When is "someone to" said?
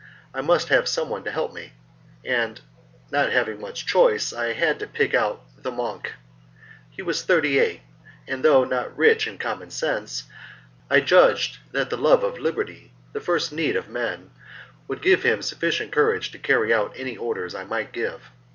0.87-1.31